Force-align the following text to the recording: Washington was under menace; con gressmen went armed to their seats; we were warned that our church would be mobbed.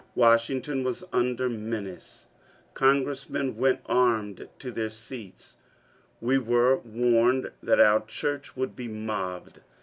Washington 0.15 0.83
was 0.83 1.03
under 1.13 1.47
menace; 1.47 2.25
con 2.73 3.05
gressmen 3.05 3.53
went 3.53 3.81
armed 3.85 4.49
to 4.57 4.71
their 4.71 4.89
seats; 4.89 5.57
we 6.19 6.39
were 6.39 6.77
warned 6.79 7.51
that 7.61 7.79
our 7.79 8.03
church 8.03 8.57
would 8.57 8.75
be 8.75 8.87
mobbed. 8.87 9.59